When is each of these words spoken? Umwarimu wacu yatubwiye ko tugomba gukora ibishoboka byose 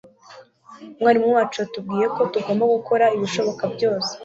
Umwarimu 0.97 1.27
wacu 1.35 1.57
yatubwiye 1.61 2.05
ko 2.15 2.21
tugomba 2.33 2.63
gukora 2.75 3.05
ibishoboka 3.15 3.63
byose 3.73 4.11